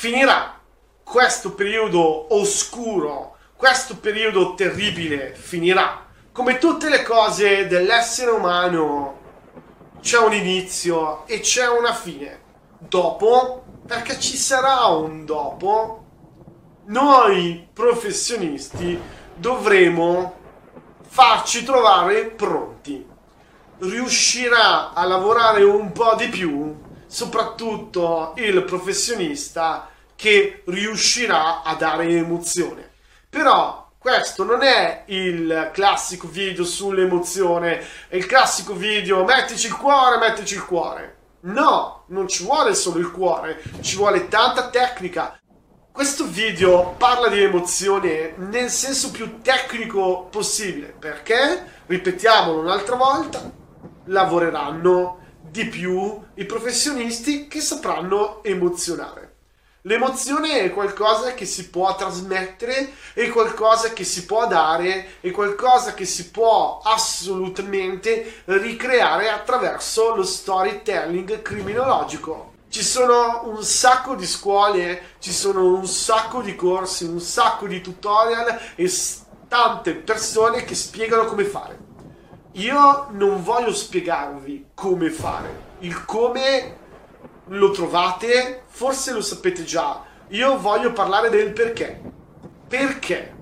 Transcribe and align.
Finirà 0.00 0.56
questo 1.02 1.54
periodo 1.54 2.32
oscuro, 2.32 3.36
questo 3.56 3.96
periodo 3.96 4.54
terribile, 4.54 5.34
finirà. 5.34 6.06
Come 6.30 6.58
tutte 6.58 6.88
le 6.88 7.02
cose 7.02 7.66
dell'essere 7.66 8.30
umano, 8.30 9.18
c'è 10.00 10.18
un 10.18 10.34
inizio 10.34 11.26
e 11.26 11.40
c'è 11.40 11.66
una 11.66 11.92
fine. 11.92 12.40
Dopo, 12.78 13.64
perché 13.88 14.20
ci 14.20 14.36
sarà 14.36 14.86
un 14.86 15.24
dopo, 15.24 16.04
noi 16.84 17.68
professionisti 17.72 18.96
dovremo 19.34 20.36
farci 21.08 21.64
trovare 21.64 22.26
pronti. 22.26 23.04
Riuscirà 23.78 24.92
a 24.92 25.04
lavorare 25.04 25.64
un 25.64 25.90
po' 25.90 26.14
di 26.14 26.28
più, 26.28 26.67
soprattutto 27.08 28.34
il 28.36 28.62
professionista 28.62 29.88
che 30.14 30.62
riuscirà 30.66 31.62
a 31.62 31.74
dare 31.74 32.06
emozione. 32.08 32.88
Però 33.28 33.90
questo 33.98 34.44
non 34.44 34.62
è 34.62 35.02
il 35.06 35.70
classico 35.72 36.28
video 36.28 36.64
sull'emozione, 36.64 37.84
è 38.08 38.16
il 38.16 38.26
classico 38.26 38.74
video 38.74 39.24
mettici 39.24 39.66
il 39.66 39.76
cuore, 39.76 40.18
mettici 40.18 40.54
il 40.54 40.64
cuore. 40.64 41.16
No, 41.40 42.04
non 42.08 42.28
ci 42.28 42.44
vuole 42.44 42.74
solo 42.74 42.98
il 42.98 43.10
cuore, 43.10 43.62
ci 43.80 43.96
vuole 43.96 44.28
tanta 44.28 44.68
tecnica. 44.70 45.38
Questo 45.90 46.26
video 46.26 46.94
parla 46.96 47.28
di 47.28 47.42
emozione 47.42 48.34
nel 48.36 48.70
senso 48.70 49.10
più 49.10 49.40
tecnico 49.40 50.28
possibile, 50.30 50.94
perché, 50.96 51.82
ripetiamolo 51.86 52.60
un'altra 52.60 52.96
volta, 52.96 53.50
lavoreranno 54.04 55.17
di 55.50 55.66
più 55.66 56.20
i 56.34 56.44
professionisti 56.44 57.48
che 57.48 57.60
sapranno 57.60 58.42
emozionare. 58.42 59.28
L'emozione 59.82 60.60
è 60.60 60.72
qualcosa 60.72 61.34
che 61.34 61.46
si 61.46 61.70
può 61.70 61.94
trasmettere, 61.94 62.92
è 63.14 63.28
qualcosa 63.28 63.92
che 63.92 64.04
si 64.04 64.26
può 64.26 64.46
dare, 64.46 65.20
è 65.20 65.30
qualcosa 65.30 65.94
che 65.94 66.04
si 66.04 66.30
può 66.30 66.80
assolutamente 66.82 68.42
ricreare 68.46 69.30
attraverso 69.30 70.14
lo 70.14 70.24
storytelling 70.24 71.40
criminologico. 71.42 72.54
Ci 72.68 72.82
sono 72.82 73.44
un 73.44 73.62
sacco 73.62 74.14
di 74.14 74.26
scuole, 74.26 75.14
ci 75.20 75.32
sono 75.32 75.76
un 75.76 75.86
sacco 75.86 76.42
di 76.42 76.54
corsi, 76.54 77.04
un 77.04 77.20
sacco 77.20 77.66
di 77.66 77.80
tutorial 77.80 78.60
e 78.74 78.92
tante 79.48 79.94
persone 79.94 80.64
che 80.64 80.74
spiegano 80.74 81.24
come 81.24 81.44
fare. 81.44 81.87
Io 82.58 83.06
non 83.10 83.44
voglio 83.44 83.72
spiegarvi 83.72 84.70
come 84.74 85.10
fare, 85.10 85.76
il 85.80 86.04
come 86.04 86.76
lo 87.46 87.70
trovate, 87.70 88.64
forse 88.66 89.12
lo 89.12 89.20
sapete 89.20 89.62
già. 89.62 90.02
Io 90.30 90.58
voglio 90.58 90.92
parlare 90.92 91.30
del 91.30 91.52
perché. 91.52 92.00
Perché? 92.66 93.32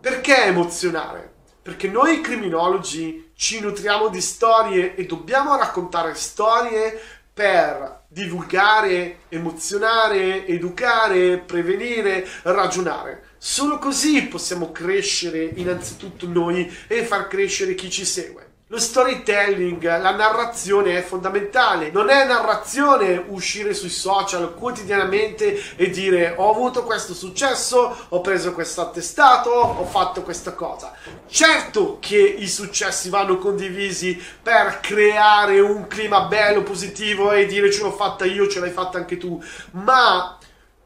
Perché 0.00 0.44
emozionare? 0.44 1.34
Perché 1.60 1.88
noi 1.88 2.20
criminologi 2.20 3.32
ci 3.34 3.58
nutriamo 3.58 4.10
di 4.10 4.20
storie 4.20 4.94
e 4.94 5.04
dobbiamo 5.04 5.56
raccontare 5.56 6.14
storie 6.14 7.00
per 7.34 7.97
divulgare, 8.08 9.20
emozionare, 9.28 10.46
educare, 10.46 11.38
prevenire, 11.38 12.26
ragionare. 12.42 13.24
Solo 13.36 13.78
così 13.78 14.22
possiamo 14.22 14.72
crescere 14.72 15.44
innanzitutto 15.44 16.26
noi 16.26 16.74
e 16.88 17.04
far 17.04 17.28
crescere 17.28 17.74
chi 17.74 17.90
ci 17.90 18.04
segue. 18.04 18.47
Lo 18.70 18.78
storytelling, 18.78 19.82
la 19.82 20.10
narrazione 20.10 20.98
è 20.98 21.02
fondamentale. 21.02 21.90
Non 21.90 22.10
è 22.10 22.26
narrazione 22.26 23.16
uscire 23.28 23.72
sui 23.72 23.88
social 23.88 24.54
quotidianamente 24.54 25.58
e 25.74 25.88
dire 25.88 26.34
ho 26.36 26.50
avuto 26.50 26.84
questo 26.84 27.14
successo, 27.14 27.96
ho 28.06 28.20
preso 28.20 28.52
questo 28.52 28.82
attestato, 28.82 29.48
ho 29.48 29.86
fatto 29.86 30.20
questa 30.20 30.52
cosa. 30.52 30.92
Certo 31.26 31.96
che 31.98 32.18
i 32.18 32.46
successi 32.46 33.08
vanno 33.08 33.38
condivisi 33.38 34.22
per 34.42 34.80
creare 34.82 35.60
un 35.60 35.86
clima 35.86 36.24
bello, 36.24 36.62
positivo 36.62 37.32
e 37.32 37.46
dire 37.46 37.72
ce 37.72 37.80
l'ho 37.80 37.92
fatta 37.92 38.26
io, 38.26 38.48
ce 38.48 38.60
l'hai 38.60 38.70
fatta 38.70 38.98
anche 38.98 39.16
tu, 39.16 39.42
ma 39.70 40.37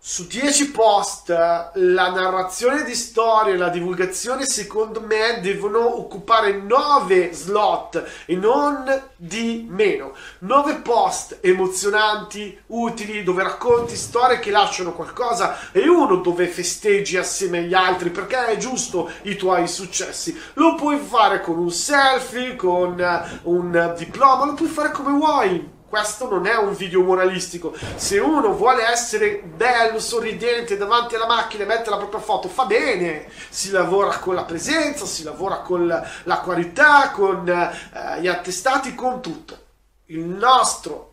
su 0.05 0.27
10 0.27 0.73
post 0.73 1.29
la 1.29 2.11
narrazione 2.11 2.83
di 2.83 2.93
storie, 2.93 3.57
la 3.57 3.69
divulgazione 3.69 4.45
secondo 4.45 5.01
me 5.01 5.39
devono 5.41 5.97
occupare 5.97 6.55
9 6.55 7.33
slot 7.33 8.25
e 8.27 8.35
non 8.35 9.11
di 9.15 9.65
meno. 9.71 10.13
9 10.41 10.81
post 10.81 11.39
emozionanti, 11.41 12.61
utili, 12.67 13.23
dove 13.23 13.45
racconti 13.45 13.95
storie 13.95 14.41
che 14.41 14.51
lasciano 14.51 14.93
qualcosa 14.93 15.71
e 15.71 15.89
uno 15.89 16.17
dove 16.17 16.49
festeggi 16.49 17.17
assieme 17.17 17.59
agli 17.59 17.75
altri 17.75 18.11
perché 18.11 18.47
è 18.47 18.57
giusto 18.57 19.09
i 19.23 19.37
tuoi 19.37 19.69
successi. 19.69 20.37
Lo 20.55 20.75
puoi 20.75 20.99
fare 20.99 21.41
con 21.41 21.57
un 21.59 21.71
selfie, 21.71 22.57
con 22.57 23.41
un 23.45 23.95
diploma, 23.97 24.47
lo 24.47 24.55
puoi 24.55 24.69
fare 24.69 24.91
come 24.91 25.13
vuoi 25.13 25.81
questo 25.93 26.27
non 26.27 26.47
è 26.47 26.57
un 26.57 26.75
video 26.75 27.03
moralistico. 27.03 27.77
Se 27.97 28.19
uno 28.19 28.55
vuole 28.55 28.83
essere 28.83 29.43
bello, 29.45 29.99
sorridente 29.99 30.79
davanti 30.79 31.17
alla 31.17 31.27
macchina 31.27 31.65
e 31.65 31.67
mette 31.67 31.91
la 31.91 31.99
propria 31.99 32.19
foto, 32.19 32.49
fa 32.49 32.65
bene. 32.65 33.29
Si 33.51 33.71
lavora 33.71 34.17
con 34.17 34.35
la 34.35 34.45
presenza, 34.45 35.05
si 35.05 35.23
lavora 35.23 35.57
con 35.57 35.87
la 35.87 36.39
qualità, 36.39 37.11
con 37.11 37.47
eh, 37.47 38.21
gli 38.23 38.27
attestati, 38.27 38.95
con 38.95 39.21
tutto. 39.21 39.59
Il 40.07 40.21
nostro 40.21 41.13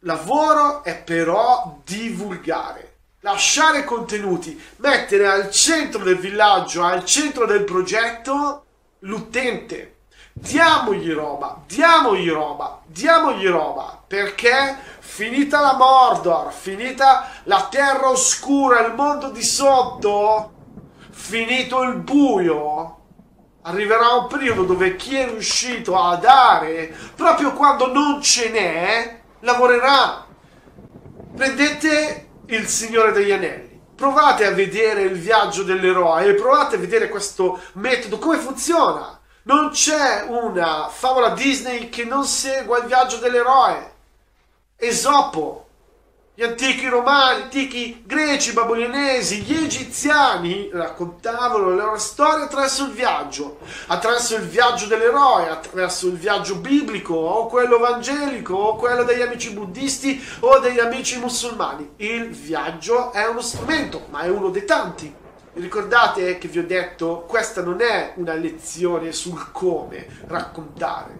lavoro 0.00 0.84
è 0.84 0.96
però 0.96 1.80
divulgare. 1.82 2.98
Lasciare 3.18 3.82
contenuti, 3.82 4.62
mettere 4.76 5.26
al 5.26 5.50
centro 5.50 6.04
del 6.04 6.18
villaggio, 6.18 6.84
al 6.84 7.04
centro 7.04 7.46
del 7.46 7.64
progetto, 7.64 8.64
l'utente, 9.00 9.93
diamogli 10.34 11.12
roba, 11.12 11.62
diamogli 11.66 12.28
roba, 12.28 12.80
diamogli 12.86 13.46
roba, 13.46 14.02
perché 14.06 14.76
finita 14.98 15.60
la 15.60 15.76
Mordor, 15.76 16.52
finita 16.52 17.30
la 17.44 17.68
terra 17.70 18.08
oscura, 18.08 18.84
il 18.84 18.94
mondo 18.94 19.30
di 19.30 19.42
sotto, 19.42 20.52
finito 21.10 21.82
il 21.82 21.94
buio, 21.94 22.98
arriverà 23.62 24.14
un 24.14 24.26
periodo 24.26 24.64
dove 24.64 24.96
chi 24.96 25.16
è 25.16 25.28
riuscito 25.28 25.96
a 25.96 26.16
dare, 26.16 26.94
proprio 27.14 27.52
quando 27.52 27.92
non 27.92 28.20
ce 28.20 28.50
n'è, 28.50 29.20
lavorerà. 29.40 30.26
Prendete 31.34 32.28
il 32.46 32.66
Signore 32.66 33.12
degli 33.12 33.30
Anelli. 33.30 33.72
Provate 33.94 34.44
a 34.44 34.50
vedere 34.50 35.02
il 35.02 35.16
viaggio 35.16 35.62
dell'eroe 35.62 36.26
e 36.26 36.34
provate 36.34 36.74
a 36.74 36.78
vedere 36.78 37.08
questo 37.08 37.60
metodo, 37.74 38.18
come 38.18 38.38
funziona 38.38 39.20
non 39.44 39.70
c'è 39.70 40.24
una 40.28 40.88
favola 40.88 41.30
Disney 41.30 41.88
che 41.90 42.04
non 42.04 42.24
segua 42.24 42.78
il 42.78 42.86
viaggio 42.86 43.18
dell'eroe. 43.18 43.92
Esopo, 44.76 45.66
gli 46.34 46.42
antichi 46.42 46.88
romani, 46.88 47.38
gli 47.38 47.42
antichi 47.42 48.02
greci, 48.06 48.54
babilonesi, 48.54 49.42
gli 49.42 49.54
egiziani 49.64 50.70
raccontavano 50.72 51.68
le 51.68 51.76
loro 51.76 51.98
storie 51.98 52.44
attraverso 52.44 52.84
il 52.84 52.92
viaggio, 52.92 53.58
attraverso 53.88 54.34
il 54.36 54.48
viaggio 54.48 54.86
dell'eroe, 54.86 55.50
attraverso 55.50 56.06
il 56.06 56.16
viaggio 56.16 56.56
biblico 56.56 57.14
o 57.14 57.46
quello 57.46 57.76
evangelico 57.76 58.54
o 58.54 58.76
quello 58.76 59.04
degli 59.04 59.20
amici 59.20 59.50
buddisti 59.50 60.24
o 60.40 60.58
degli 60.58 60.80
amici 60.80 61.18
musulmani. 61.18 61.96
Il 61.96 62.30
viaggio 62.30 63.12
è 63.12 63.26
uno 63.26 63.42
strumento, 63.42 64.06
ma 64.08 64.20
è 64.20 64.28
uno 64.28 64.48
dei 64.48 64.64
tanti. 64.64 65.22
Ricordate 65.54 66.36
che 66.38 66.48
vi 66.48 66.58
ho 66.58 66.66
detto, 66.66 67.20
questa 67.28 67.62
non 67.62 67.80
è 67.80 68.14
una 68.16 68.34
lezione 68.34 69.12
sul 69.12 69.52
come 69.52 70.04
raccontare, 70.26 71.16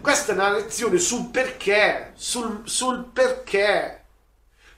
questa 0.00 0.32
è 0.32 0.34
una 0.34 0.50
lezione 0.50 0.98
sul 0.98 1.26
perché, 1.26 2.10
sul, 2.16 2.62
sul 2.64 3.04
perché. 3.12 4.02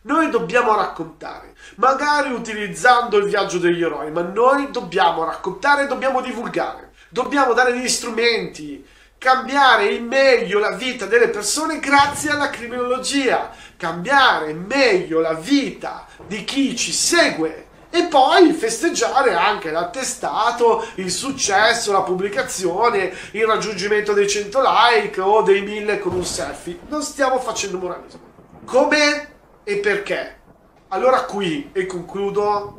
Noi 0.03 0.29
dobbiamo 0.29 0.77
raccontare, 0.77 1.55
magari 1.77 2.33
utilizzando 2.33 3.17
il 3.17 3.29
viaggio 3.29 3.57
degli 3.57 3.83
eroi, 3.83 4.11
ma 4.11 4.21
noi 4.21 4.71
dobbiamo 4.71 5.25
raccontare 5.25 5.87
dobbiamo 5.87 6.21
divulgare. 6.21 6.93
Dobbiamo 7.09 7.55
dare 7.55 7.73
degli 7.73 7.89
strumenti, 7.89 8.87
cambiare 9.17 9.87
in 9.87 10.07
meglio 10.07 10.59
la 10.59 10.73
vita 10.73 11.07
delle 11.07 11.31
persone 11.31 11.81
grazie 11.81 12.31
alla 12.31 12.51
criminologia, 12.51 13.51
cambiare 13.79 14.53
meglio 14.53 15.21
la 15.21 15.33
vita 15.33 16.07
di 16.27 16.45
chi 16.45 16.77
ci 16.77 16.93
segue 16.93 17.68
e 17.91 18.05
poi 18.05 18.53
festeggiare 18.53 19.35
anche 19.35 19.71
l'attestato, 19.71 20.87
il 20.97 21.11
successo, 21.11 21.93
la 21.93 22.03
pubblicazione, 22.03 23.13
il 23.33 23.47
raggiungimento 23.47 24.13
dei 24.13 24.29
100 24.29 24.61
like 24.63 25.21
o 25.21 25.43
dei 25.43 25.63
1000 25.63 25.99
con 25.99 26.15
un 26.15 26.25
selfie. 26.25 26.79
Non 26.89 27.03
stiamo 27.03 27.39
facendo 27.39 27.79
moralismo. 27.79 28.21
Come 28.65 29.37
e 29.65 29.77
perché? 29.79 30.41
Allora 30.89 31.25
qui, 31.25 31.71
e 31.73 31.87
concludo, 31.87 32.79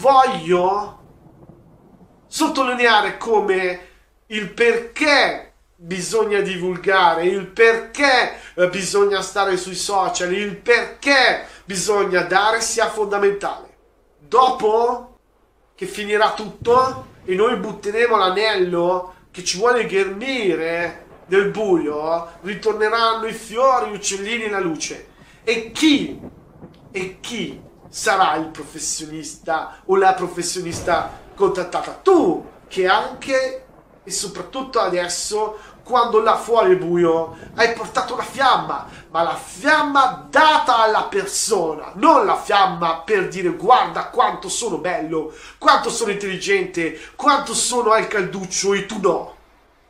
voglio 0.00 0.98
sottolineare 2.26 3.16
come 3.16 3.86
il 4.26 4.50
perché 4.50 5.52
bisogna 5.74 6.40
divulgare, 6.40 7.26
il 7.26 7.46
perché 7.46 8.38
eh, 8.54 8.68
bisogna 8.68 9.20
stare 9.22 9.56
sui 9.56 9.76
social, 9.76 10.32
il 10.32 10.56
perché 10.56 11.46
bisogna 11.64 12.22
dare 12.22 12.60
sia 12.60 12.88
fondamentale. 12.88 13.67
Dopo 14.28 15.16
che 15.74 15.86
finirà 15.86 16.34
tutto 16.34 17.06
e 17.24 17.34
noi 17.34 17.56
butteremo 17.56 18.14
l'anello 18.14 19.14
che 19.30 19.42
ci 19.42 19.56
vuole 19.56 19.86
ghermire 19.86 21.06
del 21.24 21.50
buio, 21.50 22.32
ritorneranno 22.42 23.26
i 23.26 23.32
fiori, 23.32 23.90
gli 23.90 23.94
uccellini 23.94 24.44
e 24.44 24.50
la 24.50 24.60
luce. 24.60 25.08
E 25.44 25.70
chi? 25.70 26.20
E 26.90 27.20
chi 27.20 27.58
sarà 27.88 28.34
il 28.34 28.48
professionista 28.48 29.80
o 29.86 29.96
la 29.96 30.12
professionista 30.12 31.10
contattata? 31.34 31.92
Tu, 32.02 32.46
che 32.68 32.86
anche 32.86 33.64
e 34.04 34.10
soprattutto 34.10 34.78
adesso 34.78 35.58
quando 35.88 36.20
là 36.20 36.36
fuori 36.36 36.74
è 36.74 36.76
buio 36.76 37.34
hai 37.54 37.72
portato 37.72 38.12
una 38.12 38.22
fiamma, 38.22 38.86
ma 39.08 39.22
la 39.22 39.34
fiamma 39.34 40.26
data 40.28 40.76
alla 40.80 41.04
persona, 41.04 41.92
non 41.94 42.26
la 42.26 42.36
fiamma 42.36 42.98
per 42.98 43.28
dire 43.28 43.48
guarda 43.52 44.08
quanto 44.08 44.50
sono 44.50 44.76
bello, 44.76 45.34
quanto 45.56 45.88
sono 45.88 46.10
intelligente, 46.10 47.00
quanto 47.16 47.54
sono 47.54 47.92
al 47.92 48.06
calduccio 48.06 48.74
e 48.74 48.84
tu 48.84 49.00
no. 49.00 49.36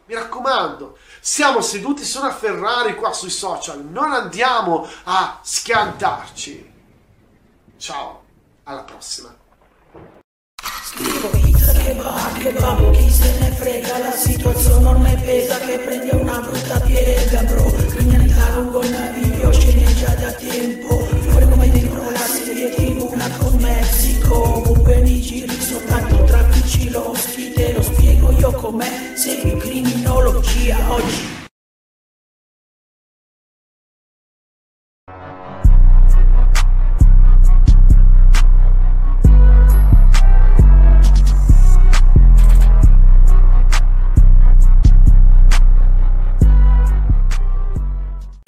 Mi 0.05 0.15
raccomando, 0.15 0.97
siamo 1.19 1.61
seduti 1.61 2.05
solo 2.05 2.29
a 2.29 2.33
Ferrari 2.33 2.95
qua 2.95 3.12
sui 3.12 3.29
social, 3.29 3.85
non 3.85 4.12
andiamo 4.12 4.89
a 5.03 5.41
schiantarci. 5.43 6.73
Ciao, 7.77 8.23
alla 8.62 8.85
prossima. 8.85 9.35
Che 11.73 11.94
va, 11.94 12.31
che 12.38 12.53
va, 12.53 12.91
chi 12.93 13.11
se 13.11 13.38
ne 13.41 13.50
frega 13.50 13.99
La 13.99 14.12
situazione 14.12 14.87
ormai 14.87 15.17
pesa 15.17 15.59
che 15.59 15.79
prende 15.79 16.11
una 16.15 16.41
brutta 16.41 16.81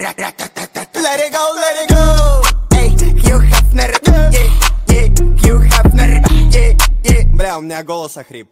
Let 0.00 1.20
it 1.20 1.32
go, 1.32 1.52
let 1.54 1.76
it 1.82 1.88
go. 1.88 2.42
Ey, 2.76 2.88
Hugh 2.90 3.40
Hefner, 3.40 3.90
yeah, 4.32 4.50
yeah, 4.88 5.06
Hugh 5.42 5.60
Hefner, 5.60 6.08
yeah, 6.52 6.76
yeah. 7.04 7.22
Бля, 7.36 7.58
у 7.58 7.60
меня 7.60 7.82
голос 7.82 8.16
охрип. 8.16 8.48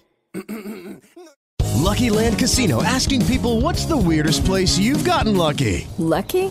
Lucky 1.84 2.08
Land 2.08 2.38
Casino 2.38 2.82
asking 2.82 3.26
people 3.26 3.60
what's 3.60 3.84
the 3.84 3.96
weirdest 3.96 4.44
place 4.46 4.78
you've 4.78 5.04
gotten 5.04 5.36
lucky? 5.36 5.86
Lucky? 5.98 6.50